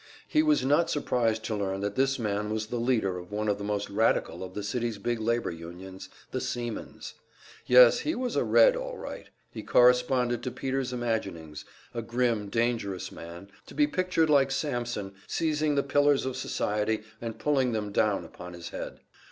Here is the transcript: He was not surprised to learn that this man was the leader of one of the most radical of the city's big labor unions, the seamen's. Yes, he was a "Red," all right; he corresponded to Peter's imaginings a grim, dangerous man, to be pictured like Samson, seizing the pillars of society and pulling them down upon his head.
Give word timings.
He 0.27 0.41
was 0.41 0.65
not 0.65 0.89
surprised 0.89 1.43
to 1.43 1.55
learn 1.55 1.81
that 1.81 1.95
this 1.95 2.17
man 2.17 2.51
was 2.51 2.65
the 2.65 2.79
leader 2.79 3.19
of 3.19 3.31
one 3.31 3.47
of 3.47 3.59
the 3.59 3.63
most 3.63 3.87
radical 3.87 4.43
of 4.43 4.55
the 4.55 4.63
city's 4.63 4.97
big 4.97 5.19
labor 5.19 5.51
unions, 5.51 6.09
the 6.31 6.41
seamen's. 6.41 7.13
Yes, 7.67 7.99
he 7.99 8.15
was 8.15 8.35
a 8.35 8.43
"Red," 8.43 8.75
all 8.75 8.97
right; 8.97 9.29
he 9.51 9.61
corresponded 9.61 10.41
to 10.41 10.49
Peter's 10.49 10.91
imaginings 10.91 11.65
a 11.93 12.01
grim, 12.01 12.49
dangerous 12.49 13.11
man, 13.11 13.51
to 13.67 13.75
be 13.75 13.85
pictured 13.85 14.27
like 14.31 14.49
Samson, 14.49 15.13
seizing 15.27 15.75
the 15.75 15.83
pillars 15.83 16.25
of 16.25 16.35
society 16.35 17.03
and 17.21 17.37
pulling 17.37 17.71
them 17.73 17.91
down 17.91 18.25
upon 18.25 18.53
his 18.53 18.69
head. 18.69 19.01